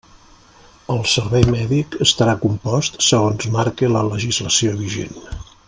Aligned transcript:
El 0.93 1.03
servei 1.11 1.45
mèdic 1.55 1.97
estarà 2.05 2.35
compost 2.47 2.99
segons 3.09 3.49
marque 3.59 3.91
la 3.97 4.05
legislació 4.15 4.77
vigent. 4.85 5.19